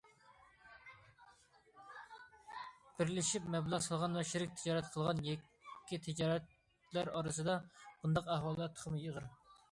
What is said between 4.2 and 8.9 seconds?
شېرىك تىجارەت قىلغان يەككە تىجارەتچىلەر ئارىسىدا بۇنداق ئەھۋاللار